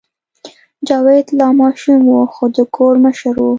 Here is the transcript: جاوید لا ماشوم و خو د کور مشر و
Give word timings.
جاوید 0.87 1.27
لا 1.39 1.49
ماشوم 1.59 2.01
و 2.15 2.19
خو 2.33 2.45
د 2.55 2.57
کور 2.75 2.93
مشر 3.05 3.33
و 3.37 3.43